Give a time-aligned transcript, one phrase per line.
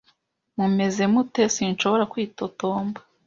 [0.57, 2.99] "Mumeze mute?" "Sinshobora kwitotomba."